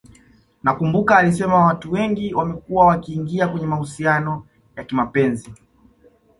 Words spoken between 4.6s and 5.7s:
ya kimapenzi